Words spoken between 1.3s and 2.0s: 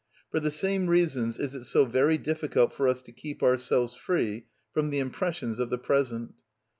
is it so